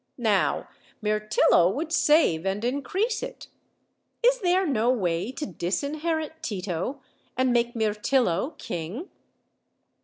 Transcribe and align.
Now 0.17 0.67
Mirtillo 0.99 1.71
would 1.75 1.91
save 1.93 2.43
and 2.43 2.65
increase 2.65 3.21
it. 3.21 3.49
Is 4.23 4.39
there 4.39 4.65
no 4.65 4.89
way 4.89 5.31
to 5.33 5.45
disinherit 5.45 6.41
Tito, 6.41 7.01
and 7.37 7.53
make 7.53 7.75
Mirtillo 7.75 8.57
king?" 8.57 9.11